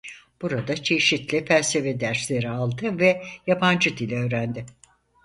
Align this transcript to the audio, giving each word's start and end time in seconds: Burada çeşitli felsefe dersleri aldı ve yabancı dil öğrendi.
Burada 0.41 0.75
çeşitli 0.75 1.45
felsefe 1.45 1.99
dersleri 1.99 2.49
aldı 2.49 2.99
ve 2.99 3.23
yabancı 3.47 3.97
dil 3.97 4.13
öğrendi. 4.13 4.65